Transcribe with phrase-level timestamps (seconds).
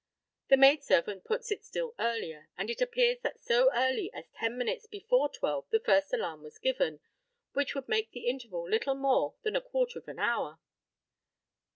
[0.47, 4.57] The maid servant puts it still earlier, and it appears that so early as ten
[4.57, 7.01] minutes before twelve the first alarm was given,
[7.53, 10.57] which would make the interval little more than a quarter of an hour.